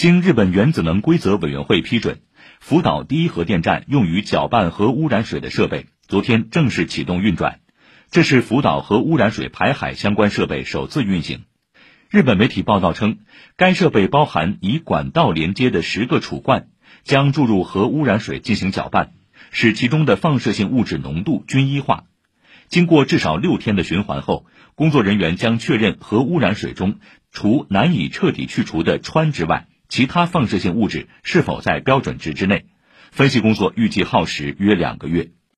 [0.00, 2.22] 经日本原子能规则委员会批准，
[2.58, 7.60] 福岛第一核电站用于搅拌核污染水的设备昨天正式启动运转，
[8.10, 11.42] 这是福岛核污染水排海相关设备首次运行。
[12.08, 13.18] 日本媒体报道称，
[13.58, 16.68] 该设备包含以管道连接的十个储罐，
[17.04, 19.12] 将注入核污染水进行搅拌，
[19.50, 22.04] 使其中的放射性物质浓度均一化。
[22.68, 29.66] 经过至少六天的循环后，工作人员将确认核污染水中除难以彻底去除的氚之外。
[29.90, 32.64] 其他放射性物质是否在标准值之内？
[33.10, 35.32] 分析工作预计耗时约两个月。